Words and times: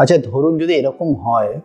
আচ্ছা 0.00 0.16
ধরুন 0.18 0.58
যদি 0.58 0.72
এরকম 0.74 1.14
হয় 1.14 1.60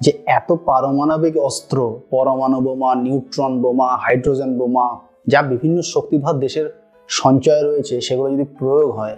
যে 0.00 0.10
এত 0.26 0.52
পারমাণবিক 0.52 1.36
অস্ত্র, 1.36 2.00
পরমাণু 2.10 2.60
বোমা, 2.60 2.94
নিউট্রন 2.94 3.52
বোমা, 3.62 3.88
হাইড্রোজেন 3.96 4.58
বোমা, 4.58 4.86
যা 5.26 5.42
বিভিন্ন 5.42 5.82
শক্তিধর 5.82 6.36
দেশের 6.38 6.66
সঞ্চয় 7.08 7.62
রয়েছে, 7.62 8.00
সেগুলো 8.00 8.30
যদি 8.30 8.44
প্রয়োগ 8.58 8.90
হয় 8.90 9.16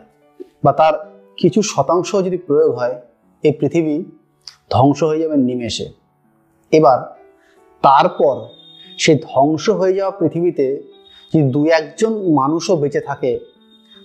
বা 0.64 0.72
তার 0.72 0.94
কিছু 1.36 1.62
শতাংশ 1.62 2.10
যদি 2.16 2.36
প্রয়োগ 2.36 2.70
হয়, 2.74 2.94
এই 3.44 3.52
পৃথিবী 3.52 4.04
ধ্বংস 4.70 5.02
হয়ে 5.02 5.18
যাবে 5.18 5.36
নিমেষে। 5.36 5.86
এবার 6.72 6.98
তারপর 7.82 8.36
সে 8.98 9.12
ধ্বংস 9.14 9.64
হয়ে 9.70 9.94
যাওয়া 9.94 10.10
পৃথিবীতে 10.10 10.66
যদি 11.32 11.42
দু 11.50 11.60
একজন 11.66 12.12
মানুষও 12.32 12.76
বেঁচে 12.76 13.00
থাকে, 13.00 13.32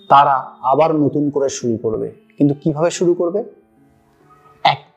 তারা 0.10 0.36
আবার 0.62 0.90
নতুন 0.96 1.30
করে 1.30 1.50
শুরু 1.50 1.78
করবে। 1.82 2.08
কিন্তু 2.38 2.54
কীভাবে 2.64 2.92
শুরু 2.92 3.14
করবে? 3.14 3.44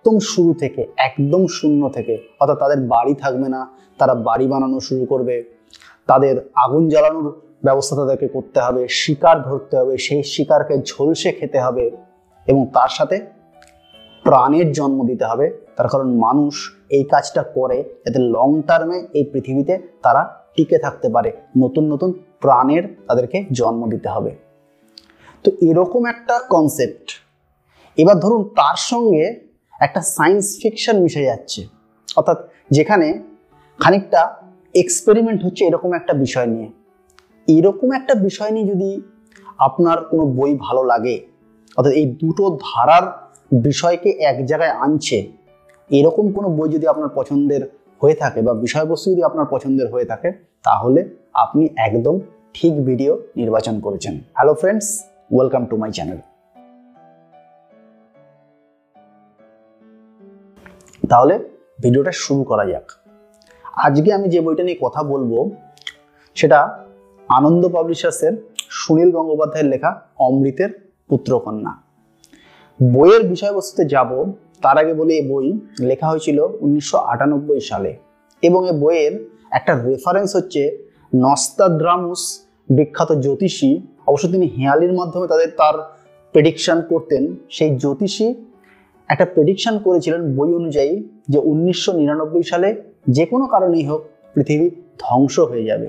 একদম 0.05 0.21
শুরু 0.33 0.53
থেকে, 0.63 0.83
একদম 1.09 1.43
শূন্য 1.59 1.83
থেকে, 1.97 2.15
অর্থাৎ 2.41 2.59
তাদের 2.63 2.81
বাড়ি 2.95 3.15
থাকবে 3.15 3.49
না, 3.55 3.61
তারা 3.99 4.15
বাড়ি 4.29 4.47
বানানো 4.53 4.79
শুরু 4.89 5.05
করবে, 5.07 5.37
তাদের 6.09 6.35
আগুন 6.65 6.83
জ্বালানোর 6.93 7.29
ব্যবস্থা 7.67 7.95
তাদেরকে 8.01 8.29
করতে 8.29 8.59
হবে, 8.61 8.83
শিকার 9.01 9.37
ধরতে 9.49 9.75
হবে, 9.81 9.95
সেই 10.07 10.23
শিকারকে 10.35 10.75
ঝলসে 10.91 11.31
খেতে 11.39 11.59
হবে 11.61 11.85
এবং 12.49 12.63
তার 12.77 12.91
সাথে 12.99 13.17
প্রাণের 14.25 14.69
জন্ম 14.73 14.99
দিতে 15.11 15.25
হবে। 15.31 15.47
তার 15.77 15.89
কারণ 15.93 16.09
মানুষ 16.27 16.55
এই 16.97 17.05
কাজটা 17.13 17.43
করে 17.57 17.79
যাতে 18.05 18.21
লং 18.37 18.51
টার্মে 18.69 18.99
এই 19.19 19.25
পৃথিবীতে 19.33 19.75
তারা 20.03 20.23
টিকে 20.55 20.79
থাকতে 20.79 21.09
পারে, 21.15 21.31
নতুন 21.63 21.85
নতুন 21.93 22.11
প্রাণের 22.43 22.85
তাদেরকে 23.09 23.39
জন্ম 23.53 23.83
দিতে 23.93 24.09
হবে। 24.15 24.31
তো 25.45 25.49
এরকম 25.69 26.03
একটা 26.13 26.35
কনসেপ্ট 26.55 27.07
এবার 27.99 28.17
ধরুন 28.25 28.43
তার 28.59 28.79
সঙ্গে 28.91 29.25
একটা 29.87 30.01
সায়েন্স 30.17 30.45
ফিকশন 30.61 30.97
মিশে 31.05 31.23
যাচ্ছে। 31.31 31.61
অর্থাৎ 32.19 32.39
যেখানে 32.77 33.09
খানিকটা 33.79 34.23
এক্সপেরিমেন্ট 34.83 35.41
হচ্ছে 35.47 35.63
এরকম 35.69 35.91
একটা 35.99 36.13
বিষয় 36.25 36.49
নিয়ে। 36.55 36.69
এরকম 37.49 37.89
একটা 37.99 38.15
বিষয় 38.27 38.51
নিয়ে 38.55 38.67
যদি 38.73 38.91
আপনার 39.59 39.99
কোনো 40.11 40.25
বই 40.39 40.53
ভালো 40.67 40.83
লাগে, 40.93 41.17
অর্থাৎ 41.77 41.93
এই 42.01 42.07
দুটো 42.23 42.45
ধারার 42.69 43.05
বিষয়কে 43.67 44.11
এক 44.31 44.37
জায়গায় 44.51 44.75
আনছে, 44.85 45.19
এরকম 45.91 46.25
কোনো 46.37 46.49
বই 46.57 46.69
যদি 46.75 46.87
আপনার 46.93 47.11
পছন্দের 47.19 47.63
হয়ে 48.01 48.17
থাকে 48.23 48.41
বা 48.47 48.53
বিষয়বস্তু 48.65 49.07
যদি 49.13 49.23
আপনার 49.29 49.47
পছন্দের 49.55 49.89
হয়ে 49.93 50.07
থাকে, 50.13 50.29
তাহলে 50.65 51.01
আপনি 51.35 51.65
একদম 51.87 52.15
ঠিক 52.55 52.73
ভিডিও 52.89 53.13
নির্বাচন 53.41 53.75
করেছেন। 53.81 54.15
Hello 54.37 54.55
friends 54.61 54.87
welcome 55.35 55.63
to 55.71 55.75
my 55.83 55.91
channel 55.97 56.19
তাহলে 61.13 61.35
ভিডিওটা 61.83 62.13
শুরু 62.25 62.43
করা 62.51 62.65
যাক। 62.71 62.87
আজকে 63.87 64.11
আমি 64.19 64.27
যে 64.35 64.41
বইটা 64.45 64.63
নিয়ে 64.67 64.79
কথা 64.85 65.01
বলব, 65.13 65.33
সেটা 66.37 66.59
আনন্দ 67.29 67.63
পাবলিশার্সের 67.77 68.35
সুনীল 68.81 69.11
গঙ্গোপাধ্যায়ের 69.17 69.69
লেখা 69.73 69.91
অমৃতের 70.27 70.71
পুত্রকন্যা। 71.11 71.73
বইয়ের 72.81 73.23
বিষয়বস্তুতে 73.33 73.85
যাব, 73.95 74.11
তার 74.65 74.77
আগে 74.83 74.93
বলি 75.01 75.13
এই 75.21 75.25
বই 75.31 75.47
লেখা 75.91 76.07
হয়েছিল 76.13 76.39
উনিশশো 76.65 76.99
আটানব্বই 77.13 77.61
সালে 77.71 77.93
এবং 78.43 78.61
এই 78.71 78.77
বইয়ের 78.83 79.15
একটা 79.59 79.73
রেফারেন্স 79.89 80.31
হচ্ছে 80.39 80.63
নস্তাদ্রামুস 81.27 82.23
বিখ্যাত 82.69 83.11
জ্যোতিষী। 83.25 83.71
অবশ্য 84.09 84.27
তিনি 84.35 84.47
হেয়ালির 84.57 84.95
মাধ্যমে 85.01 85.27
তাদের 85.33 85.51
তার 85.61 85.77
প্রেডিকশন 86.35 86.79
করতেন, 86.91 87.23
সেই 87.57 87.71
জ্যোতিষী 87.83 88.27
একটা 89.13 89.27
প্রেডিকশন 89.35 89.75
করেছিলেন 89.79 90.21
বই 90.37 90.51
অনুযায়ী 90.61 90.93
যে 91.33 91.39
উনিশশো 91.51 91.91
নিরানব্বই 91.93 92.43
সালে 92.43 92.69
যে 93.17 93.25
কোনো 93.27 93.45
কারণেই 93.47 93.85
হোক 93.91 94.01
পৃথিবী 94.35 94.67
ধ্বংস 94.99 95.37
হয়ে 95.51 95.65
যাবে। 95.65 95.89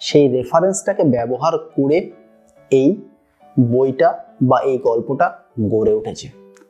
সেই 0.00 0.24
রেফারেন্সটাকে 0.28 1.02
ব্যবহার 1.04 1.54
করে 1.76 1.98
এই 2.70 2.88
বইটা 3.72 4.08
বা 4.42 4.58
এই 4.70 4.76
গল্পটা 4.78 5.26
গড়ে 5.72 5.92
উঠেছে। 5.94 6.26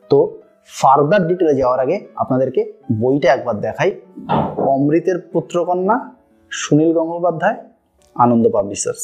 তো 0.09 0.19
ফার্দার 0.69 1.21
ডিটেলে 1.27 1.53
যাওয়ার 1.55 1.79
আগে 1.79 1.97
আপনাদেরকে 2.15 2.61
বইটা 3.01 3.27
একবার 3.33 3.55
দেখাই। 3.61 3.91
অমৃতের 4.73 5.17
পুত্রকন্যা, 5.33 5.95
সুনীল 6.51 6.91
গঙ্গোপাধ্যায়, 6.93 7.57
আনন্দ 8.15 8.45
পাবলিশার্স। 8.49 9.01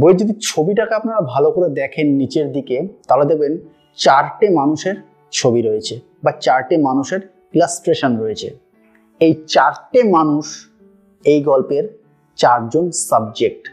বই 0.00 0.12
যদি 0.14 0.32
ছবিটাকে 0.42 0.94
আপনারা 0.94 1.20
ভালো 1.32 1.48
করে 1.50 1.68
দেখেন 1.70 2.06
নিচের 2.20 2.46
দিকে, 2.52 2.76
তাহলে 3.08 3.24
দেখবেন 3.24 3.52
চারটে 3.96 4.46
মানুষের 4.50 4.96
ছবি 5.32 5.62
রয়েছে 5.62 5.94
বা 6.24 6.30
চারটে 6.40 6.76
মানুষের 6.78 7.20
ইলাস্ট্রেশন 7.54 8.16
রয়েছে। 8.16 8.48
এই 9.20 9.32
চারটে 9.46 10.04
মানুষ 10.04 10.44
এই 11.24 11.40
গল্পের 11.42 11.84
চারজন 12.36 12.90
সাবজেক্ট 12.90 13.68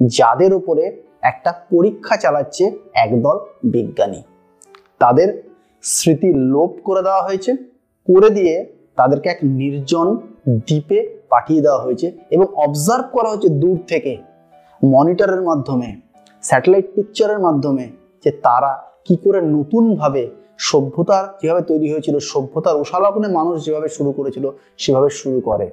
যাদের 0.00 0.54
উপরে 0.54 0.84
একটা 1.22 1.52
পরীক্ষা 1.70 2.16
চালাচ্ছে 2.16 2.64
একদল 2.94 3.36
বিজ্ঞানী। 3.64 4.20
তাদের 5.00 5.28
স্মৃতি 5.84 6.32
লোপ 6.34 6.72
করে 6.84 7.02
দেওয়া 7.02 7.22
হয়েছে, 7.22 7.52
করে 8.08 8.30
দিয়ে 8.30 8.54
তাদেরকে 8.96 9.28
এক 9.28 9.38
নির্জন 9.44 10.06
দ্বীপে 10.48 10.98
পাঠিয়ে 11.28 11.60
দেওয়া 11.60 11.80
হয়েছে 11.82 12.06
এবং 12.30 12.46
অবজার্ভ 12.56 13.06
করা 13.12 13.28
হচ্ছে 13.30 13.48
দূর 13.48 13.76
থেকে 13.88 14.16
মনিটরের 14.84 15.42
মাধ্যমে 15.42 15.88
স্যাটেলাইট 16.42 16.86
পিকচারের 16.94 17.38
মাধ্যমে 17.38 17.84
যে 18.24 18.30
তারা 18.30 18.70
কি 19.04 19.16
করে 19.16 19.40
নতুনভাবে 19.42 20.30
সভ্যতার 20.58 21.24
যেভাবে 21.42 21.62
তৈরি 21.62 21.92
হয়েছিল, 21.92 22.18
সভ্যতার 22.18 22.76
ওষালগ্নে 22.76 23.28
মানুষ 23.28 23.64
যেভাবে 23.64 23.88
শুরু 23.88 24.12
করেছিল, 24.12 24.50
সেভাবে 24.78 25.10
শুরু 25.10 25.40
করে। 25.40 25.70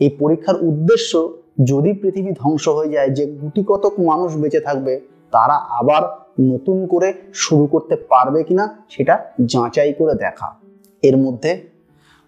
এই 0.00 0.10
পরীক্ষার 0.18 0.56
উদ্দেশ্য 0.62 1.32
যদি 1.64 1.92
পৃথিবী 1.92 2.30
ধ্বংস 2.30 2.68
হয়ে 2.68 2.88
যায়, 2.88 3.08
যে 3.08 3.26
গুটি 3.26 3.64
কতক 3.66 4.00
মানুষ 4.00 4.36
বেঁচে 4.36 4.60
থাকবে, 4.60 5.00
তারা 5.30 5.54
আবার 5.54 6.02
নতুন 6.40 6.86
করে 6.86 7.12
শুরু 7.34 7.66
করতে 7.66 7.96
পারবে 7.96 8.44
কিনা, 8.44 8.84
সেটা 8.88 9.32
যাচাই 9.40 9.92
করে 9.92 10.14
দেখা। 10.14 10.56
এর 11.02 11.16
মধ্যে 11.16 11.60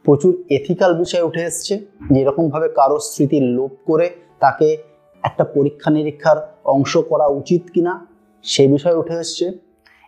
প্রচুর 0.04 0.42
এথিক্যাল 0.50 0.94
বিষয় 0.94 1.22
উঠে 1.22 1.42
এসছে, 1.42 1.78
যে 2.12 2.20
এরকমভাবে 2.20 2.68
কারও 2.68 2.98
স্মৃতি 2.98 3.40
লোপ 3.40 3.70
করে 3.86 4.10
তাকে 4.40 4.76
একটা 5.22 5.44
পরীক্ষা 5.44 5.90
নিরীক্ষার 5.90 6.58
অংশ 6.64 6.96
করা 6.96 7.26
উচিত 7.26 7.62
কিনা, 7.70 8.06
সে 8.42 8.66
বিষয় 8.66 8.94
উঠে 8.94 9.14
এসছে। 9.14 9.52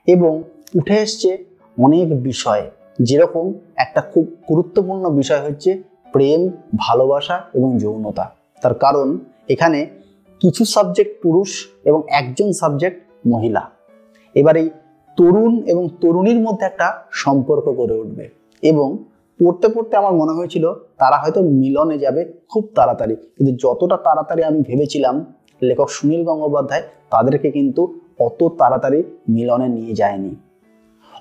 এবং 0.07 0.43
উঠে 0.75 0.97
এসছে 0.99 1.54
অনেক 1.79 2.23
বিষয়। 2.23 2.71
যেরকম 2.99 3.55
একটা 3.77 4.01
খুব 4.01 4.25
গুরুত্বপূর্ণ 4.49 5.11
বিষয় 5.11 5.41
হচ্ছে 5.41 5.83
প্রেম, 6.13 6.51
ভালোবাসা 6.77 7.41
এবং 7.55 7.79
যৌনতা। 7.79 8.31
তার 8.63 8.75
কারণ 8.75 9.19
এখানে 9.49 9.87
কিছু 10.41 10.65
সাবজেক্ট 10.65 11.23
পুরুষ 11.23 11.69
এবং 11.85 12.03
একজন 12.09 12.53
সাবজেক্ট 12.53 13.03
মহিলা। 13.27 13.71
এবার 14.35 14.57
এই 14.57 14.71
তরুণ 15.17 15.63
এবং 15.67 15.89
তরুণীর 16.01 16.41
মধ্যে 16.41 16.67
একটা 16.67 17.03
সম্পর্ক 17.11 17.69
গড়ে 17.69 17.95
উঠবে 17.95 18.29
এবং 18.63 18.99
পড়তে 19.41 19.69
পড়তে 19.69 19.97
আমার 19.97 20.13
মনে 20.13 20.33
হয়েছিল 20.33 20.73
তারা 20.99 21.17
হয়তো 21.17 21.43
মিলনে 21.43 21.99
যাবে 21.99 22.33
খুব 22.49 22.69
তাড়াতাড়ি। 22.75 23.17
কিন্তু 23.17 23.57
যতটা 23.57 23.97
তাড়াতাড়ি 23.97 24.43
আমি 24.43 24.63
ভেবেছিলাম, 24.63 25.25
লেখক 25.63 25.89
সুনীল 25.91 26.25
গঙ্গোপাধ্যায় 26.25 26.83
তাদেরকে 27.11 27.51
কিন্তু 27.51 27.95
অত 28.19 28.49
তাড়াতাড়ি 28.49 29.03
মিলনে 29.29 29.69
নিয়ে 29.69 29.95
যায়নি। 29.95 30.37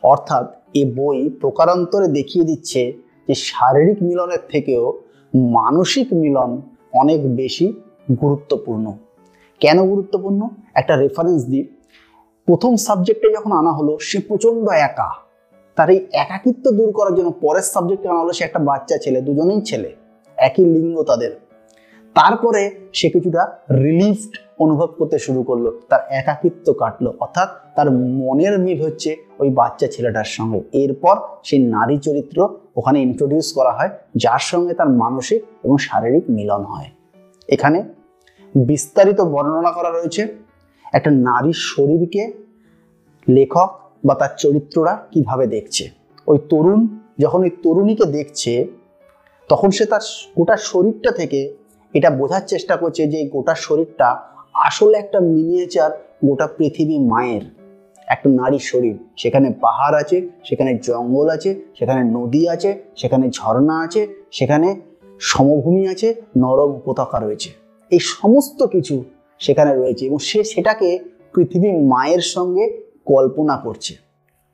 অর্থাৎ 0.03 0.53
এ 0.73 0.91
বই 0.95 1.29
প্রকারান্তরে 1.29 2.07
দেখিয়ে 2.07 2.45
দিচ্ছে 2.45 2.93
যে 3.27 3.33
শারীরিক 3.33 3.97
মিলনের 4.03 4.39
থেকেও 4.49 5.01
মানসিক 5.35 6.07
মিলন 6.13 6.61
অনেক 6.93 7.35
বেশি 7.35 7.73
গুরুত্বপূর্ণ। 8.21 8.93
কেন 9.59 9.87
গুরুত্বপূর্ণ? 9.87 10.47
একটা 10.73 10.95
রেফারেন্স 10.95 11.45
দিই। 11.45 11.67
প্রথম 12.45 12.75
সাবজেক্টে 12.75 13.33
যখন 13.33 13.51
আনা 13.51 13.71
হলো, 13.71 13.97
সে 14.01 14.19
প্রচণ্ড 14.19 14.69
একা। 14.69 15.09
তার 15.75 15.89
এই 15.89 16.05
একাকিত্ব 16.13 16.71
দূর 16.71 16.91
করার 16.91 17.15
জন্য 17.15 17.31
পরের 17.31 17.61
সাবজেক্টে 17.61 18.09
আনা 18.09 18.19
হলো, 18.19 18.33
সে 18.33 18.43
একটা 18.43 18.59
বাচ্চা 18.59 18.97
ছেলে, 18.97 19.21
দুজনেই 19.21 19.61
ছেলে। 19.61 19.95
একই 20.37 20.65
লিঙ্গ 20.65 21.03
তাদের। 21.03 21.39
তারপরে 22.15 22.61
সে 22.93 23.07
কিছুটা 23.09 23.41
রিলিফড 23.83 24.33
অনুভব 24.59 24.89
করতে 24.99 25.17
শুরু 25.19 25.41
করল, 25.43 25.65
তার 25.89 26.01
একাকিত্ব 26.19 26.67
কাটলো। 26.73 27.09
অর্থাৎ 27.19 27.49
তার 27.75 27.87
মনের 27.91 28.59
মিল 28.59 28.79
হচ্ছে 28.81 29.09
ওই 29.39 29.49
বাচ্চা 29.49 29.87
ছেলেটার 29.87 30.29
সঙ্গে। 30.37 30.59
এরপর 30.83 31.15
সেই 31.43 31.59
নারী 31.75 31.97
চরিত্র 31.97 32.37
ওখানে 32.75 32.97
ইন্ট্রোডিউস 33.01 33.47
করা 33.53 33.71
হয়, 33.71 33.89
যার 34.15 34.43
সঙ্গে 34.51 34.73
তার 34.73 34.89
মানসিক 35.03 35.41
এবং 35.63 35.77
শারীরিক 35.77 36.25
মিলন 36.29 36.61
হয়। 36.63 36.89
এখানে 37.49 37.79
বিস্তারিত 38.55 39.19
বর্ণনা 39.21 39.71
করা 39.71 39.89
রয়েছে, 39.89 40.21
একটা 40.93 41.11
নারীর 41.11 41.59
শরীরকে 41.71 42.23
লেখক 43.27 43.69
বা 44.05 44.13
তার 44.15 44.31
চরিত্ররা 44.37 44.93
কীভাবে 45.11 45.47
দেখছে। 45.47 45.83
ওই 46.27 46.37
তরুণ, 46.49 46.79
যখন 47.19 47.39
ওই 47.43 47.51
তরুণীকে 47.63 48.05
দেখছে, 48.05 48.53
তখন 49.49 49.69
সে 49.71 49.85
তার 49.85 50.03
গোটা 50.37 50.55
শরীরটা 50.57 51.11
থেকে 51.11 51.39
এটা 51.93 52.09
বোঝার 52.09 52.43
চেষ্টা 52.47 52.75
করছে 52.77 53.07
যে 53.07 53.19
গোটা 53.25 53.55
শরীরটা 53.55 54.09
আসলে 54.55 54.97
একটা 54.97 55.19
মিনিয়েচার 55.19 55.91
গোটা 56.25 56.47
পৃথিবী 56.47 56.97
মায়ের, 56.97 57.43
একটা 58.07 58.29
নারীর 58.29 58.59
শরীর। 58.59 58.95
সেখানে 59.17 59.47
পাহাড় 59.61 59.95
আছে, 59.97 60.17
সেখানে 60.43 60.71
জঙ্গল 60.81 61.29
আছে, 61.29 61.51
সেখানে 61.79 62.01
নদী 62.03 62.47
আছে, 62.47 62.71
সেখানে 62.95 63.29
ঝর্ণা 63.29 63.75
আছে, 63.81 64.01
সেখানে 64.31 64.67
সমভূমি 65.19 65.87
আছে, 65.87 66.15
নরম 66.37 66.69
উপত্যকা 66.71 67.19
রয়েছে। 67.19 67.49
এই 67.91 67.99
সমস্ত 67.99 68.59
কিছু 68.63 69.03
সেখানে 69.39 69.71
রয়েছে 69.75 70.05
এবং 70.05 70.19
সে 70.19 70.43
সেটাকে 70.43 70.99
পৃথিবী 71.33 71.69
মায়ের 71.71 72.23
সঙ্গে 72.35 72.65
কল্পনা 73.05 73.55
করছে। 73.57 73.93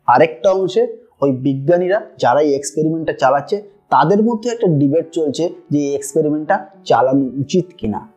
আরেকটা 0.07 0.49
অংশে 0.51 0.83
ওই 1.21 1.31
বিজ্ঞানীরা 1.31 1.99
যারা 2.17 2.39
এই 2.41 2.51
এক্সপেরিমেন্টটা 2.53 3.13
চালাচ্ছে 3.13 3.57
তাদের 3.91 4.23
মধ্যে 4.23 4.49
একটা 4.49 4.67
ডিবেট 4.67 5.05
চলছে 5.11 5.49
যে 5.71 5.79
এই 5.87 5.93
এক্সপেরিমেন্টটা 5.95 6.65
চালানো 6.85 7.25
উচিত 7.41 7.65
কিনা। 7.77 8.07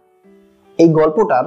এই 0.79 0.89
গল্পটার 0.89 1.45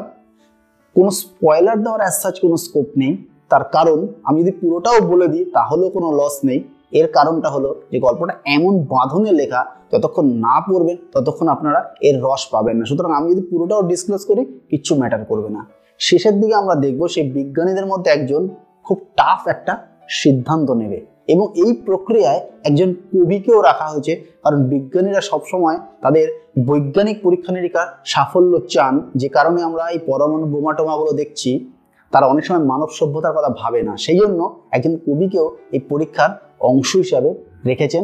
কোনো 0.95 1.11
স্পয়লার 1.11 1.83
দেওয়ার 1.83 2.01
অ্যাজ 2.01 2.13
সাচ 2.13 2.39
কোনো 2.39 2.57
স্কোপ 2.57 2.87
নেই। 2.97 3.17
তার 3.49 3.63
কারণ 3.63 4.07
আমি 4.23 4.43
যদি 4.43 4.51
পুরোটাও 4.51 5.01
বলে 5.01 5.27
দিই, 5.27 5.45
তাহলেও 5.45 5.89
কোনো 5.89 6.07
লস 6.11 6.35
নেই। 6.43 6.63
এর 6.91 7.07
কারণটা 7.07 7.49
হলো 7.49 7.75
যে 7.91 7.99
গল্পটা 7.99 8.33
এমন 8.45 8.73
বাঁধনে 8.83 9.31
লেখা, 9.31 9.65
যতক্ষণ 9.91 10.25
না 10.25 10.55
পড়বেন 10.67 10.97
ততক্ষণ 11.11 11.47
আপনারা 11.47 11.79
এর 12.01 12.15
রস 12.23 12.47
পাবেন 12.51 12.77
না। 12.77 12.85
সুতরাং 12.85 13.11
আমি 13.11 13.27
যদি 13.33 13.41
পুরোটাও 13.41 13.81
ডিসক্লোজ 13.81 14.25
করি, 14.25 14.45
কিচ্ছু 14.69 14.95
ম্যাটার 14.95 15.25
করবে 15.25 15.49
না। 15.49 15.65
শেষের 15.99 16.39
দিকে 16.39 16.55
আমরা 16.55 16.75
দেখব 16.75 17.07
সেই 17.07 17.31
বিজ্ঞানীদের 17.31 17.85
মধ্যে 17.85 18.11
একজন 18.11 18.47
খুব 18.83 18.97
টাফ 19.15 19.47
একটা 19.47 19.73
সিদ্ধান্ত 20.09 20.71
নেবে। 20.71 21.14
এবং 21.27 21.53
এই 21.55 21.73
প্রক্রিয়ায় 21.85 22.41
একজন 22.63 22.93
কবিকেও 23.13 23.61
রাখা 23.61 23.85
হয়েছে। 23.85 24.13
কারণ 24.43 24.63
বিজ্ঞানীরা 24.63 25.21
সবসময় 25.21 25.77
তাদের 26.01 26.25
বৈজ্ঞানিক 26.67 27.17
পরীক্ষা 27.23 27.51
নিরীক্ষার 27.53 27.87
সাফল্য 28.05 28.53
চান। 28.69 29.11
যে 29.15 29.29
কারণে 29.29 29.63
আমরা 29.63 29.83
এই 29.89 29.99
পরমাণু 30.05 30.45
বোমা 30.45 30.73
টোমাগুলো 30.73 31.11
দেখছি, 31.11 31.69
তারা 32.11 32.25
অনেক 32.27 32.45
সময় 32.45 32.63
মানব 32.65 32.89
সভ্যতার 32.89 33.33
কথা 33.37 33.49
ভাবে 33.49 33.83
না। 33.83 33.97
সেই 33.97 34.17
জন্য 34.19 34.39
একজন 34.71 34.97
কবিকেও 35.07 35.57
এই 35.71 35.79
পরীক্ষার 35.89 36.31
অংশ 36.59 36.95
হিসাবে 36.95 37.29
রেখেছেন 37.65 38.03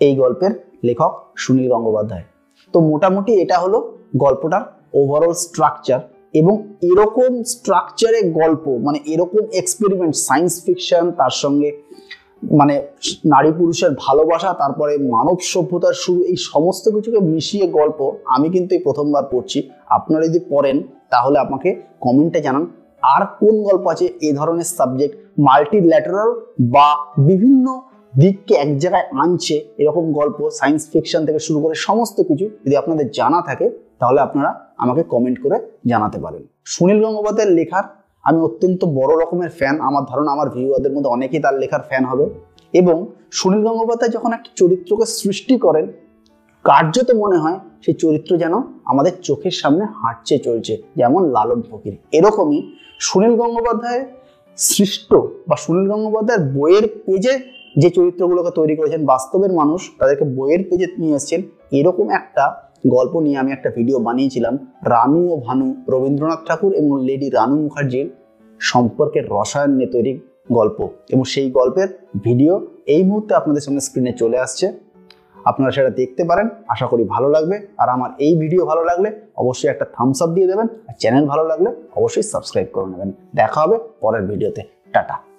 এই 0.00 0.16
গল্পের 0.16 0.52
লেখক 0.84 1.12
সুনীল 1.36 1.68
গঙ্গোপাধ্যায়। 1.72 2.24
তো 2.74 2.80
মোটামুটি 2.80 3.32
এটা 3.40 3.58
হলো 3.58 3.78
গল্পটার 4.16 4.62
ওভারঅল 4.94 5.32
স্ট্রাকচার 5.32 6.00
এবং 6.34 6.54
এরকম 6.82 7.42
স্ট্রাকচারে 7.42 8.20
গল্প 8.30 8.64
মানে 8.68 8.98
এরকম 9.06 9.42
এক্সপেরিমেন্ট 9.52 10.14
সায়েন্স 10.14 10.52
ফিকশন 10.64 11.10
তার 11.10 11.30
সঙ্গে 11.30 11.82
মানে 12.42 12.74
নারী 13.24 13.52
পুরুষের 13.52 13.90
ভালোবাসা, 14.04 14.52
তারপরে 14.52 14.98
মানব 14.98 15.36
সভ্যতার 15.52 15.92
শুরু, 15.92 16.20
এই 16.22 16.36
সমস্ত 16.36 16.84
কিছুকে 16.94 17.20
মিশিয়ে 17.32 17.66
গল্প 17.78 17.98
আমি 18.26 18.50
কিন্তু 18.50 18.74
এই 18.74 18.82
প্রথমবার 18.86 19.24
পড়ছি। 19.32 19.58
আপনারা 19.88 20.24
যদি 20.28 20.40
পড়েন, 20.48 20.76
তাহলে 21.10 21.38
আমাকে 21.38 21.68
কমেন্টে 22.00 22.40
জানান, 22.40 22.64
আর 23.14 23.22
কোন 23.40 23.54
গল্প 23.62 23.84
আছে 23.88 24.06
এই 24.26 24.32
ধরনের 24.32 24.68
সাবজেক্ট 24.78 25.14
মাল্টিল্যাটারাল 25.38 26.30
বা 26.60 26.88
বিভিন্ন 27.28 27.66
দিককে 28.22 28.54
এক 28.54 28.78
জায়গায় 28.78 29.06
আনছে, 29.22 29.54
এরকম 29.78 30.12
গল্প 30.12 30.38
সায়েন্স 30.58 30.82
ফিকশন 30.92 31.26
থেকে 31.26 31.38
শুরু 31.38 31.60
করে 31.60 31.74
সমস্ত 31.74 32.16
কিছু 32.22 32.46
যদি 32.64 32.76
আপনাদের 32.76 33.06
জানা 33.10 33.40
থাকে, 33.48 33.66
তাহলে 34.00 34.20
আপনারা 34.20 34.50
আমাকে 34.78 35.02
কমেন্ট 35.02 35.38
করে 35.42 35.56
জানাতে 35.86 36.18
পারেন। 36.18 36.42
সুনীল 36.64 36.98
গঙ্গোপাধ্যায়ের 37.04 37.52
লেখার 37.58 37.84
আমি 38.24 38.38
অত্যন্ত 38.40 38.80
বড় 38.98 39.12
রকমের 39.22 39.50
ফ্যান 39.58 39.76
আমার 39.88 40.02
ধারণা 40.10 40.30
আমার 40.36 40.48
ভিউয়ারদের 40.54 40.92
মধ্যে 40.94 41.10
অনেকেই 41.10 41.40
তার 41.40 41.54
লেখার 41.62 41.82
ফ্যান 41.88 42.04
হবে। 42.04 42.24
এবং 42.74 42.96
সুনীল 43.38 43.62
গঙ্গোপাধ্যায় 43.66 44.12
যখন 44.16 44.30
একটা 44.32 44.50
চরিত্রকে 44.56 45.06
সৃষ্টি 45.20 45.54
করেন, 45.58 45.86
কার্যত 46.64 47.08
মনে 47.22 47.36
হয় 47.42 47.58
সেই 47.84 47.94
চরিত্র 47.94 48.30
যেন 48.36 48.54
আমাদের 48.84 49.12
চোখের 49.22 49.54
সামনে 49.60 49.84
হাঁটছে, 50.00 50.34
চলছে, 50.38 50.74
যেমন 50.96 51.22
লালন 51.34 51.60
ফকির। 51.68 51.94
এরকমই 52.18 52.58
সুনীল 53.00 53.34
গঙ্গোপাধ্যায়ের 53.40 54.04
সৃষ্ট 54.58 55.10
বা 55.48 55.56
সুনীল 55.64 55.86
গঙ্গোপাধ্যায়ের 55.92 56.42
বইয়ের 56.56 56.86
পেজে 57.06 57.34
যে 57.76 57.88
চরিত্রগুলোকে 57.90 58.50
তৈরি 58.58 58.74
করেছেন, 58.76 59.00
বাস্তবের 59.12 59.52
মানুষ 59.52 59.80
তাদেরকে 59.98 60.24
বইয়ের 60.36 60.62
পেজে 60.68 60.86
নিয়ে 61.00 61.14
এসছেন, 61.16 61.40
এরকম 61.78 62.06
একটা 62.10 62.44
গল্প 62.84 63.20
নিয়ে 63.20 63.38
আমি 63.38 63.52
একটা 63.52 63.70
ভিডিও 63.70 63.98
বানিয়েছিলাম 63.98 64.58
রানু 64.84 65.32
ও 65.32 65.36
ভানু, 65.36 65.74
রবীন্দ্রনাথ 65.88 66.38
ঠাকুর 66.48 66.72
এবং 66.72 67.04
লেডি 67.04 67.30
রানু 67.30 67.56
মুখার্জির 67.62 68.10
সম্পর্কের 68.60 69.24
রসায়ন 69.30 69.70
নিয়ে 69.70 69.86
তৈরি 69.86 70.20
গল্প। 70.52 70.88
এবং 71.10 71.24
সেই 71.24 71.50
গল্পের 71.50 71.88
ভিডিও 72.24 72.66
এই 72.86 73.04
মুহূর্তে 73.04 73.34
আপনাদের 73.34 73.62
সামনে 73.62 73.80
স্ক্রিনে 73.80 74.12
চলে 74.12 74.38
আসছে। 74.38 74.72
আপনারা 75.44 75.70
সেটা 75.70 75.90
দেখতে 75.90 76.24
পারেন, 76.24 76.48
আশা 76.68 76.86
করি 76.86 77.04
ভালো 77.04 77.28
লাগবে। 77.28 77.66
আর 77.78 77.88
আমার 77.88 78.10
এই 78.18 78.36
ভিডিও 78.36 78.66
ভালো 78.66 78.84
লাগলে 78.84 79.20
অবশ্যই 79.36 79.68
একটা 79.70 79.84
থামস 79.84 80.22
আপ 80.22 80.30
দিয়ে 80.30 80.46
দেবেন। 80.46 80.68
আর 80.88 80.94
চ্যানেল 80.98 81.26
ভালো 81.26 81.44
লাগলে 81.46 81.70
অবশ্যই 81.96 82.22
সাবস্ক্রাইব 82.22 82.68
করে 82.72 82.86
নেবেন। 82.86 83.12
দেখা 83.34 83.60
হবে 83.60 83.78
পরের 84.00 84.22
ভিডিওতে 84.22 84.62
টাটা। 84.92 85.29